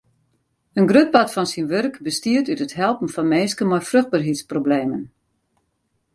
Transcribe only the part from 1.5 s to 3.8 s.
syn wurk bestiet út it helpen fan minsken